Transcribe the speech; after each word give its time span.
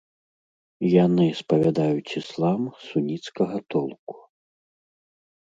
Яны 1.05 1.25
спавядаюць 1.41 2.15
іслам 2.21 2.61
суніцкага 2.87 3.57
толку. 3.75 4.19